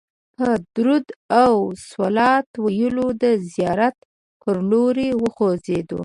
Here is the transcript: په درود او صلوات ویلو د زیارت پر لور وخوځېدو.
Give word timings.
په 0.35 0.47
درود 0.75 1.07
او 1.43 1.55
صلوات 1.91 2.47
ویلو 2.65 3.07
د 3.21 3.23
زیارت 3.53 3.97
پر 4.41 4.57
لور 4.69 4.97
وخوځېدو. 5.21 5.99